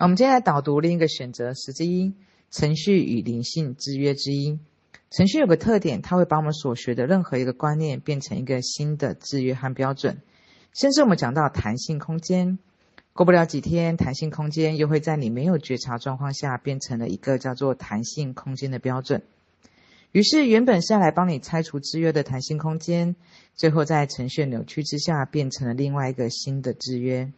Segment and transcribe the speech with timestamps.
[0.00, 2.14] 我们接下来导读另一个选择十之一：
[2.52, 4.60] 程序与灵性制约之一。
[5.10, 10.18] 程序有个特点，它会把我们所学的任何一个观念变成一个新的制约和标准。
[10.72, 12.60] 甚至我们讲到弹性空间，
[13.12, 19.24] 过不了几天，弹性空间又会在你没有觉察状况下变成了一个叫做弹性空间的标准。
[20.12, 23.16] 于是，原本是要来帮你拆除制约的弹性空间，
[23.56, 27.32] 最后在程序扭曲之下，变成了另外一个新的制约。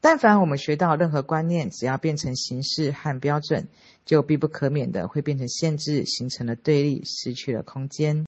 [0.00, 3.68] 但凡我们学到任何观念，只要变成形式和标准，
[4.04, 8.24] 就必不可免的会变成限制，形成了对立，失去了空间。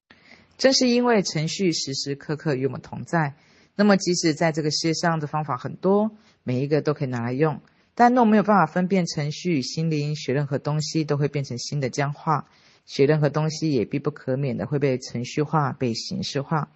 [0.59, 3.35] 正是因为程序时时刻刻与我们同在，
[3.77, 6.11] 那么即使在这个世界上的方法很多，
[6.43, 7.61] 每一个都可以拿来用，
[7.95, 12.49] 但若没有办法分辨程序与心灵，学任何东西都会变成新的僵化。
[12.87, 16.69] 学任何东西也必不可免的会被程序化、被形式化。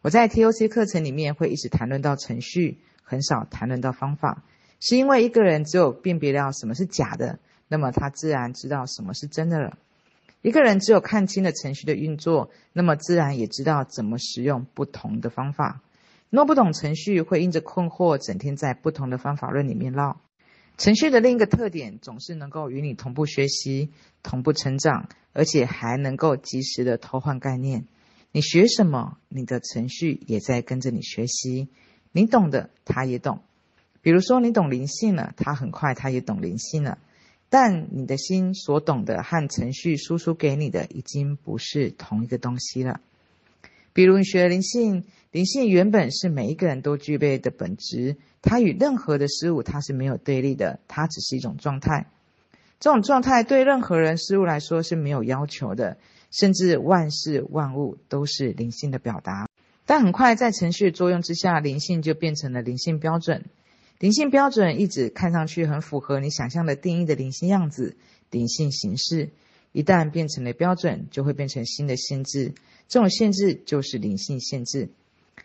[0.00, 4.42] 我在 TOC 课程里面会一直谈论到程序，很少谈论到方法，
[4.80, 9.78] 是因为一个人只有辨别了什么是假的，那么他自然知道什么是真的了。
[10.42, 15.80] 一个人只有看清了程序的运作，那么自然也知道怎么使用不同的方法。
[16.28, 20.20] 若不懂程序，会因着困惑，整天在不同的方法论里面绕。
[20.76, 27.86] 程序的另一个特点，总是能够与你同步学习、同步成长，而且还能够及时的偷换概念。
[28.32, 31.68] 你学什么，你的程序也在跟着你学习。
[32.16, 33.40] 你懂的，他也懂。
[34.00, 36.98] 比如说，你懂灵性了，他很快他也懂灵性了。
[37.48, 43.00] 但你的心所懂的和程序输出给你的，已经不是同一个东西了。
[43.92, 52.06] 比如你学灵性，灵性原本是每一个人都具备的本质，它与任何的事物它是没有对立的，它只是一种状态。
[52.78, 55.96] 这种状态对任何人事物来说是没有要求的，
[56.30, 59.48] 甚至万事万物都是灵性的表达。
[59.86, 63.44] 但很快在程序的作用之下，灵性就变成了灵性标准。
[63.98, 67.96] 灵性标准一直看上去很符合你想象的定义的灵性样子、
[68.30, 69.30] 灵性形式，
[69.72, 72.54] 一旦变成了标准，就会变成新的限制。
[72.88, 74.90] 这种限制就是灵性限制，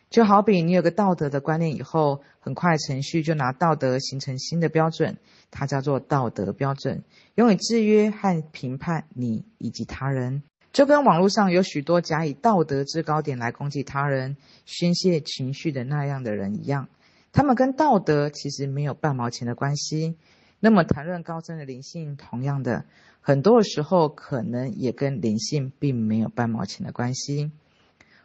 [0.09, 5.17] 就好比你有个道德的观念以后，很快程序就拿道德形成新的标准，
[5.51, 7.03] 它叫做道德标准，
[7.35, 10.43] 用以制约和评判你以及他人。
[10.71, 16.87] 就跟网络上有许多假以道德制高点来攻击他人、宣泄情绪的那样的人一样，
[17.31, 20.15] 他们跟道德其实没有半毛钱的关系。
[20.59, 22.85] 那么谈论高深的灵性，同样的。
[23.21, 27.51] 很多的时候，可能也跟灵性并没有半毛钱的关系。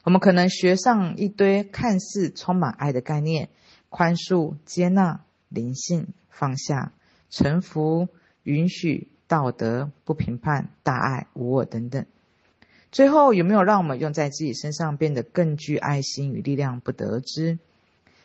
[0.03, 3.49] 我们可能学上一堆看似充满爱的概念：
[3.89, 6.93] 宽恕、接纳、灵性、放下、
[7.31, 8.09] 臣服、
[8.43, 12.05] 允许、道德、不评判、大爱、无我等等。
[12.95, 17.59] 最后，有没有让我们用在自己身上变得更具爱心与力量，不得知。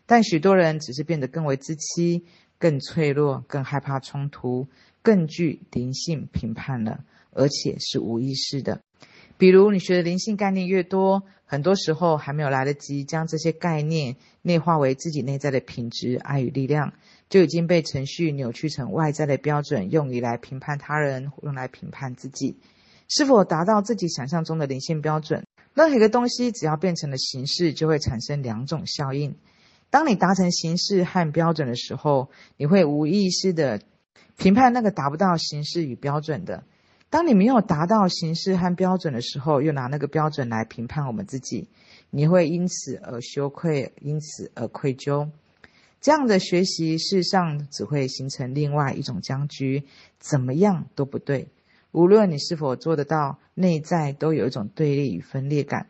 [0.05, 2.23] 但许多人只是变得更为自欺、
[2.59, 4.67] 更脆弱、更害怕冲突。
[5.01, 8.81] 更具灵性评判了，而且是无意识的。
[9.39, 16.93] 比如，你学的灵性概念越多，很多时候还没有来得及将这些概念内化为自己内在的品质、爱与力量，
[17.27, 22.57] 就已经被程序扭曲成外在的标准，用于来评判他人，用来评判自己
[23.09, 25.43] 是否达到自己想象中的灵性标准。
[25.73, 29.35] 任何一个东西，只要变成了形式，就会产生两种效应。
[29.89, 33.81] 当你达成形式和标准的时候，你会无意识的。
[34.37, 36.63] 评判那个达不到形式与标准的，
[37.09, 41.67] 当你没有达到形式和标准的时候，又拿那个标准来评判我们自己，
[42.09, 45.29] 你会因此而羞愧，因此而愧疚。
[45.99, 49.83] 这样的学习事实上只会形成另外一种僵局，
[50.19, 51.49] 怎么样都不对。
[51.91, 55.87] 无论你是否做得到，内在都有一种对立与分裂感。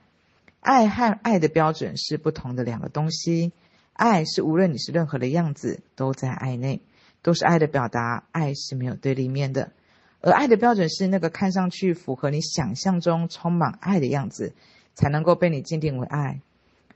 [0.59, 3.51] 爱和爱的标准是不同的两个东西。
[3.93, 6.81] 爱是无论你是任何的样子，都在爱内。
[7.21, 9.73] 都是爱的表达，爱是没有对立面的，
[10.21, 14.53] 而爱的标准是那个看上去符合你想象中充满爱的样子，
[14.93, 16.39] 才能够被你鉴定为爱，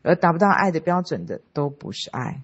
[0.02, 2.42] 而达不到爱的标准的都不是爱。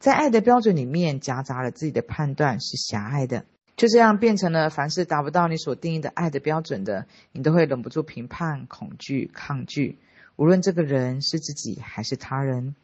[0.00, 3.44] 在爱的标准里面夹杂了自己的判断，是狭隘的，
[3.80, 9.96] 就这样变成了凡是达不到你所定义的爱的标准的，你都会忍不住评判、恐惧、抗拒，
[10.36, 12.74] 无论这个人是自己还是他人。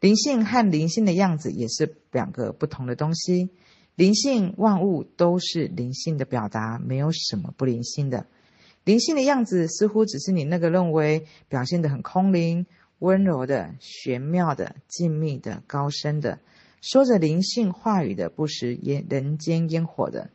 [0.00, 3.48] 灵性和灵性的样子也是两个不同的东西。
[3.94, 8.26] 灵性万物都是灵性的表达，没有什么不灵性的。
[8.84, 12.66] 灵性的样子似乎只是你那个认为表现得很空灵、
[12.98, 16.38] 温柔的、玄妙的、静谧的、高深的，
[16.80, 20.30] 说着灵性话语的，不食烟人间烟火的，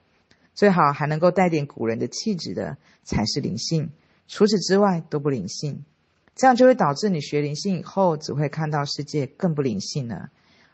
[0.53, 3.89] 最好还能够带点古人的气质的，才是灵性。
[4.27, 5.83] 除此之外都不灵性。
[6.35, 10.29] 这样就会导致你学灵性以后，只会看到世界更不灵性了。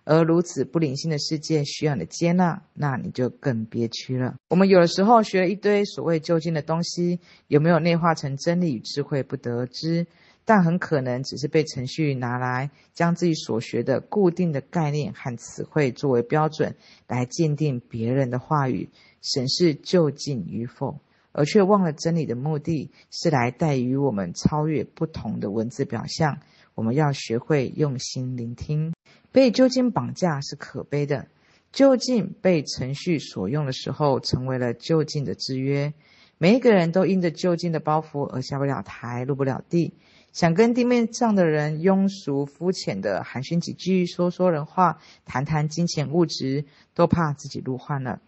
[0.05, 4.35] 而如此不灵性的世界需要你的接纳，那你就更憋屈了。
[4.47, 10.07] 我们有的时候学了一堆所谓究竟的东西，有没有内化成真理与智慧不得知，
[10.49, 16.75] 但很可能只是被程序拿来将自己所学的固定的概念和词汇作为标准，
[17.07, 18.89] 来鉴定别人的话语，
[19.21, 20.97] 审视究竟与否。
[21.33, 26.39] 而却忘了真理的目的是来带予我们超越不同的文字表象。
[26.73, 28.91] 我们要学会用心聆听。
[29.31, 31.27] 被究竟绑架是可悲的。
[31.71, 35.93] 究竟被程序所用的时候，成为了究竟的制约。
[36.39, 39.93] 每一个人都因着究竟的包袱而下不了台、入不了地。
[40.31, 48.21] 想跟地面上的人庸俗肤浅的寒暄几句、说说人话、谈谈金钱物质，都怕自己入幻了。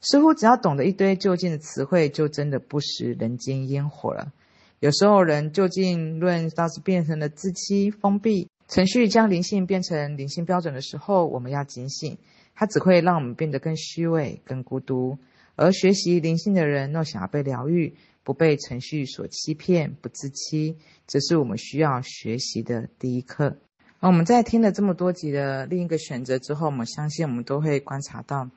[0.00, 4.32] 似乎只要懂得一堆就近的词汇，就真的不食人间烟火了。
[4.80, 8.48] 有时候人就近论倒是变成了自欺封闭。
[8.66, 12.16] 程序将灵性变成灵性标准的时候，我们要警醒，
[12.54, 15.18] 它只会让我们变得更虚伪、更孤独。
[15.54, 17.94] 而学习灵性的人，若想要被疗愈，
[18.24, 20.76] 不被程序所欺骗、不自欺，
[21.06, 23.56] 这是我们需要学习的第一课。
[24.00, 28.48] 那我们在听了这么多集的另一个选择之后，我们相信我们都会观察到。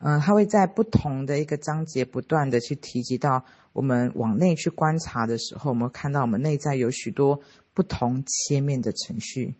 [0.00, 7.40] 嗯，他会在不同的一个章节不断的去提及到，我们往内去观察的时候，我们看到我们内在有许多
[7.74, 9.54] 不同切面的程序，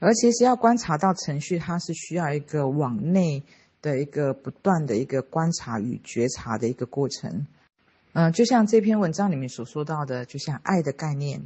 [0.00, 3.44] 而其实要观察到程序，它是需要一个往内
[3.80, 7.46] 的一个不断的一个观察与觉察的一个过程。
[8.14, 11.42] 嗯，就像这篇文章里面所说到的，就像爱的概念、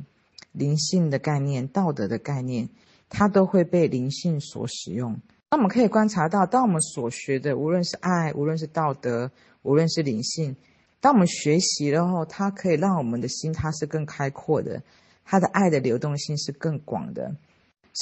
[0.53, 2.69] 灵性的概念、道德的概念，
[3.09, 5.19] 它都会被灵性所使用。
[5.51, 9.31] 那我们可以观察到，当我们所学的，无论是爱，无论是道德，
[9.63, 10.55] 无论是灵性，
[11.01, 14.83] 当我们学习了后，它可以让我们的心它是更开阔的，
[15.25, 17.35] 它的爱的流动性是更广的，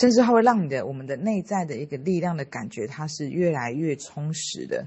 [0.00, 4.84] 甚至它会让你的我们的内在的一个力量的感觉，它是越来越充实的。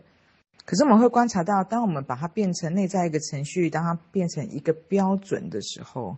[0.65, 6.17] 可是我们会观察到，当我们把它变成内在一个程序，当它变成一个标准的时候，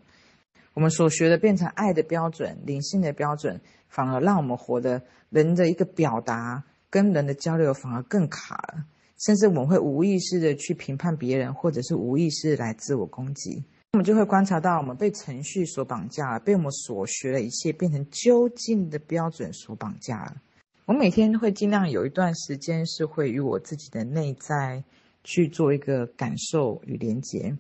[0.74, 3.60] 我们所学的变成爱的标准、灵性的标准。
[3.94, 8.86] 反而让我们活的人的一个表达跟人的交流反而更卡了，
[9.20, 13.62] 甚至我们会无意识的去评判别人，或者是无意识来自我攻击。
[13.92, 20.38] 我们就会观察到，我们被程序所绑架了，被我们所学的一切变成究竟的标准所绑架了。
[20.86, 24.84] 我每天会尽量有一段时间是会与我自己的内在
[25.24, 27.56] 去做一个感受与连结，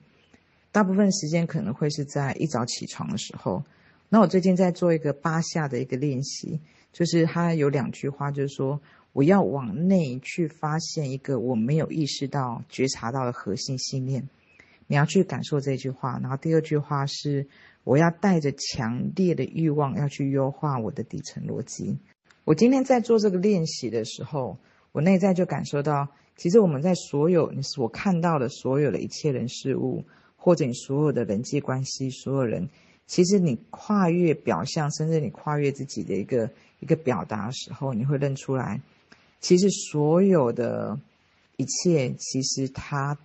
[0.72, 3.64] 大部分时间可能会是在一早起床的时候。
[4.10, 6.60] 那我最近在做一个八下的一个练习，
[6.92, 8.82] 就是它有两句话，就是说
[9.14, 14.28] 我要往内去发现一个我没有意识到、觉察到的核心信念，
[14.88, 16.20] 你要去感受这句话。
[16.22, 17.48] 然后第二句话是
[17.84, 21.98] 我要带着强烈的欲望要去优化我的底层逻辑。
[22.44, 24.58] 我今天在做这个练习的时候，
[24.92, 30.04] 我内在就感受到，其实我们在所有你所看到的所有的一切人事物，
[30.36, 32.68] 或者你所有的人际关系，所有人。
[33.06, 36.50] 其实你跨越表象，甚至你跨越自己的一个
[36.80, 38.82] 一个表达的时候，你会认出来，
[39.40, 40.98] 其实所有的
[41.58, 43.18] 一切，其实它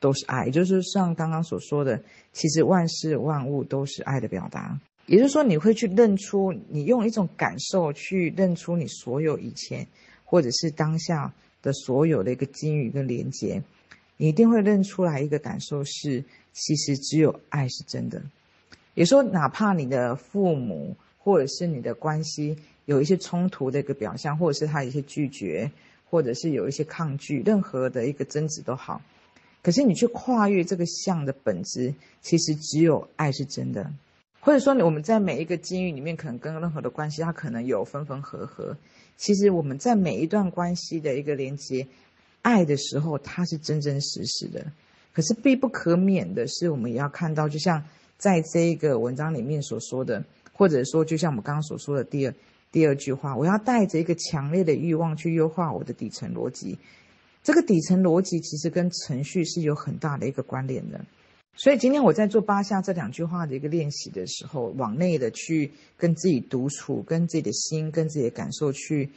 [0.00, 0.46] 都是爱。
[0.46, 4.78] 也就是像刚刚所说的，其实万事万物都是爱的表达。
[5.08, 9.86] 也就是说，你会去认出，你用一种感受去认出你所有以前，
[10.22, 11.32] 或者是当下
[11.62, 13.62] 的所有的一个机遇跟连接，
[14.18, 18.22] 你一定会认出来一个感受是，其实只有爱是真的。
[18.92, 25.70] 也说，哪怕你的父母或者是你的关系有一些冲突的一个表象，或者是他一些拒绝，
[26.10, 29.00] 或者是有一些抗拒，任何的一个争执都好，
[29.62, 33.90] 可是你去跨越这个相的本质，其实只有爱是真的。
[34.40, 38.76] 或者说，我们在每一个境遇里面，可能跟任何的关系，它可能有分分合合。
[39.16, 41.86] 其实我们在每一段关系的一个连接，
[42.42, 44.64] 爱的时候，它是真真实实的。
[45.12, 47.84] 可是必不可免的是，我们也要看到，就像。
[48.18, 52.34] 在这一个文章里面所说的，或者说就像我们刚刚所说的第二
[52.72, 56.76] 第二句话，我要带着一个强烈的欲望去优化我的底层逻辑。
[57.44, 61.00] 这个底层逻辑其实跟程序是有很大的一个关联的。
[61.54, 69.10] 所以今天我在做八下这两句话的一个练习的时候，往内的去跟自己独处，跟自己的心，跟自己的感受去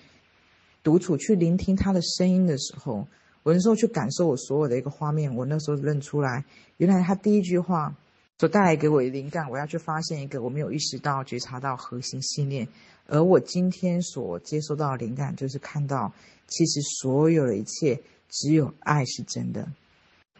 [0.84, 3.08] 独处，去聆听他的声音的时候，
[3.44, 6.46] 我那时候去感受我所有的一个画面，我那时候认出来，
[6.78, 7.96] 原来他第一句话。
[8.40, 12.68] 所带来给我的灵感，我要去发现一个我没有意识到、觉察到核心信念，
[13.06, 16.12] 而我今天所接收到的灵感，就是看到
[16.48, 19.72] 其实所有的一切只有爱是真的。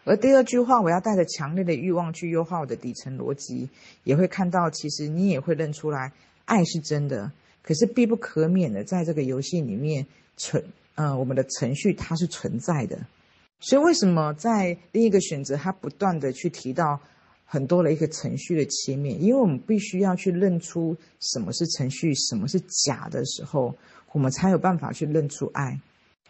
[0.04, 3.68] 而第二句话，我要带着强烈的欲望去优化我的底层逻辑，
[4.02, 6.12] 也会看到其实你也会认出来，
[6.44, 7.30] 爱是真的。
[7.62, 10.04] 可是必不可免的，在这个游戏里面，
[10.36, 10.64] 存，
[10.96, 12.98] 呃，我们的程序它是存在的。
[13.60, 16.98] 所以为什么在另一个选择，它不断的去提到
[17.46, 19.22] 很多的一个程序的切面？
[19.22, 23.72] 因为我们必须要去认出什么是程序，什么是假的时候，
[24.10, 25.78] 我们才有办法去认出爱。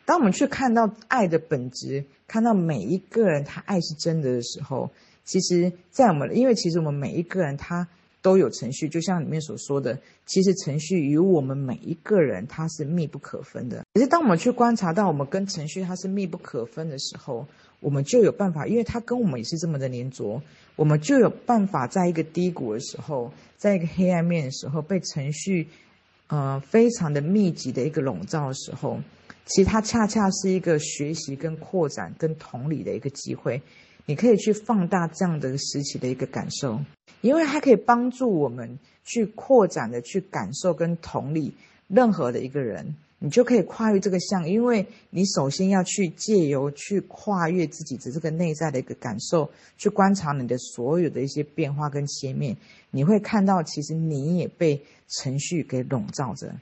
[0.05, 4.91] 当我们去看到爱的本质，看到每一个人他爱是真的的时候，
[5.25, 7.87] 其实，在我们，因为其实我们每一个人他
[8.21, 13.85] 都有程序，就像里面所说的，其实程序与我们每一个人他是密不可分的。
[13.95, 17.47] 可是当我们去观察到我们跟程序它是密不可分的时候，
[17.81, 20.43] 我们就有办法，因为它跟我们也是这么的黏着，
[20.77, 25.69] 我们就有办法在一个低谷的时候，在一个黑暗面的时候，被程序，
[26.29, 28.99] 呃，非常的密集的一个笼罩的时候。
[29.47, 33.61] 其实它恰恰是一个学习、跟扩展、跟同理的一个机会，
[34.07, 36.81] 你可以去放大这样的时期的一个感受，
[37.21, 41.55] 因为它可以帮助我们去扩展的去感受跟同理
[41.89, 52.57] 任何的一个人，你就可以跨越这个项，因为你首先要去借由去跨越自己的这个内在的一个感受，去观察你的所有的一些变化跟切面，
[52.91, 56.55] 你会看到其实你也被程序给笼罩着。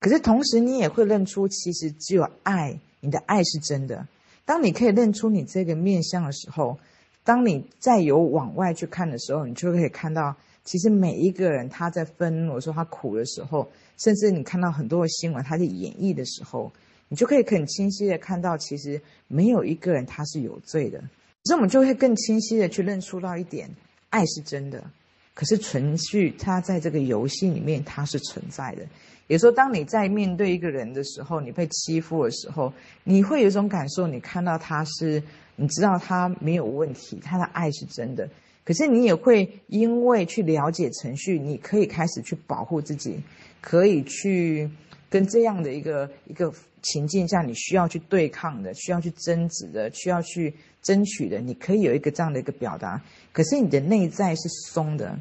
[0.00, 4.06] 可是同时，你也会认出，其实只有爱，你的爱是真的。
[4.44, 6.78] 当你可以认出你这个面相的时候，
[7.24, 16.72] 当你再有往外去看的时候，你就可以看到，其实每一个人他在愤怒，说他苦的时候，甚至你看到很多的新闻，他在演绎的时候，
[17.08, 21.02] 你就可以很清晰的看到，其实没有一个人他是有罪的。
[21.44, 23.68] 所以我们就会更清晰的去认出到一点，
[24.10, 24.84] 爱是真的。
[25.38, 28.82] 可是程序，它在这个游戏里面，它是存在的。
[29.28, 32.72] 也说，当你在面对一个人的时候，你被欺负的时候，
[33.04, 35.22] 你会有一种感受，你看到他是，
[35.54, 38.28] 你知道他没有问题，他的爱是真的。
[38.64, 43.22] 可是你也会因为去了解程序，你可以开始去保护自己，
[43.60, 44.68] 可以去
[45.10, 53.02] 跟这样的一个一个情境下，你需要去对抗的，需要去争执的，需要去争取的，你可以有一个这样的一个表达。
[53.32, 55.18] 可是你的内在是松的。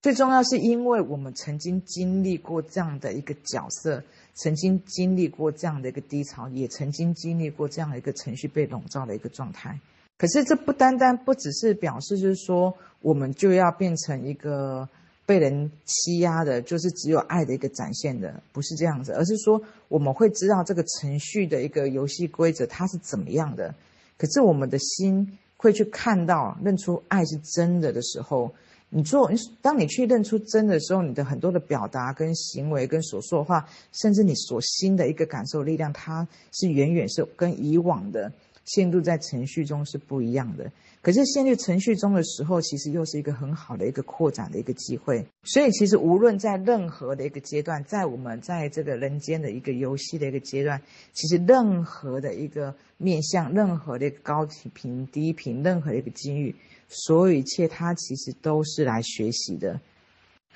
[0.00, 4.02] 最重要是因为我们曾经经历过这样的一个角色，
[4.34, 9.78] 曾经经历过这样的一个低潮，也曾经经历过这样的一个程序被笼罩的一个状态。
[10.16, 14.88] 可是这不单单不只是表示，就是说我们就要变成一个
[15.28, 23.74] 被人欺压的，就是只有爱的一个展现的，不是这样子，而是说我们会知道这个程序的一个游戏规则它是怎么样的。
[24.16, 28.50] 可是我们的心会去看到、认出爱是真的的时候。
[28.90, 29.30] 你做，
[29.60, 38.32] 当你去认出真的时候，你的很多的表达跟行为跟所说的话，甚至你所心的一个感受力量，它是远远是跟以往的
[38.68, 40.70] 陷入在程序中是不一样的。
[41.00, 45.24] 可是陷入程序中的时候，其实又是一个很好的一个扩展的一个机会。
[45.44, 50.80] 所以其实无论在任何的一个阶段，在我们在这个人间的一个游戏的一个阶段，
[51.12, 56.54] 其实任何的一个面向，任何的一个高频、低频，任何的一个机遇。
[56.88, 59.80] 所有一切，它其实都是来学习的。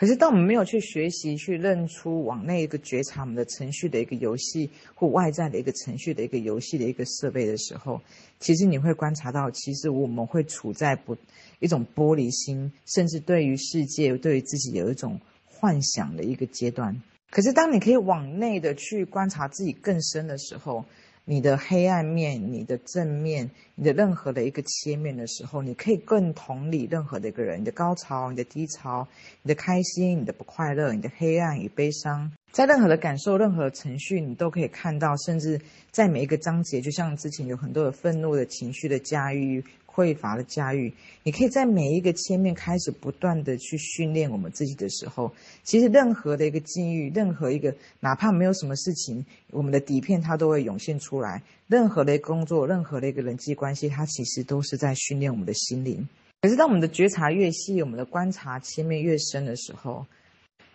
[0.02, 8.00] 可是，当我们没有去学习、去认出往内一个觉察我们的程序的一个游戏，或外在的一个程序的一个游戏的一个设备的时候，
[8.40, 11.16] 其实你会观察到，其实我们会处在不
[11.60, 17.00] 一种玻璃心，甚至对于世界、对于自己有一种幻想的一个阶段。
[17.30, 20.84] 可是，当你可以往内的去观察自己更深的时候，
[21.24, 29.06] 你的黑暗面、你的正面、你的任何的一个切面的时候，你可以更同理任何的一个人，你的高潮、你的低潮、
[29.42, 35.60] 你的开心、你的不快乐、你的黑暗与悲伤，在任何的感受、任何的程序，你都可以看到，甚至
[35.92, 39.62] 在每一个章节，就像之前有很多的愤怒的情绪的驾驭。
[39.94, 45.30] 匮乏的驾驭，你可以在每一个切面开始不断的去训练我们自己的时候，
[45.62, 51.42] 其实任何的一个境遇，任何一个哪怕没有什么事情，我们的底片它都会涌现出来。
[51.68, 56.08] 任何的工作，任何的一个人际关系，它其实都是在训练我们的心灵。
[56.40, 60.04] 可是当我们的觉察越细，我们的观察切面越深的时候，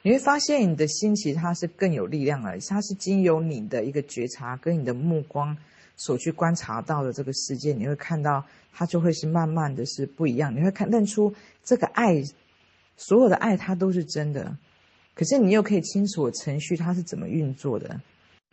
[0.02, 5.58] 你会发现你的心其实它是更有力量的，它是经由你的一个觉察跟你的目光。
[5.98, 10.56] 所去观察到的这个世界，你会看到它就会是慢慢的是不一样。
[10.56, 12.24] 你会看认出这个爱，
[12.96, 14.58] 所有的爱它都是真的，
[15.14, 18.00] 可是你又可以清楚程序它是怎么运作的。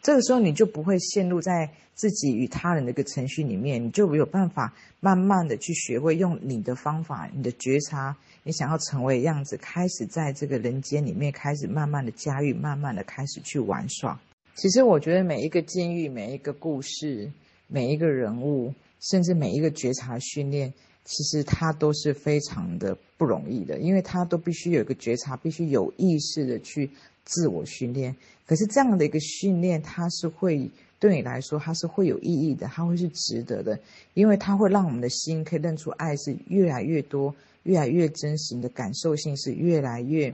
[0.02, 14.20] 这个时候你就不会陷入在自己与他人的一个程序里面，你就没有办法慢慢的去学会用你的方法、你的觉察，你想要成为样子，开始在这个人间里面开始慢慢的驾驭，慢慢的开始去玩耍。
[14.54, 17.30] 其实我觉得每一个境遇、每一个故事、
[17.66, 20.72] 每一个人物，甚至每一个觉察训练，
[21.04, 26.88] 其实它都是非常的不容易的，因为它都必须有一个觉察，必须有意识的去
[27.24, 28.14] 自我训练。
[28.46, 30.70] 可是这样的一个训练，它是会
[31.00, 33.78] 对你来说，它是会有意义的，它会是值得的，
[34.14, 37.34] 因为它会让我们的心可以认出爱是越来越多、
[37.64, 40.32] 越来越真实，的感受性是越来越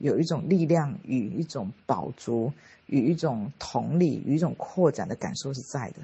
[0.00, 2.52] 有一种力量与一种饱足
[2.86, 6.00] 与一种同理与一种扩展的感受是在的。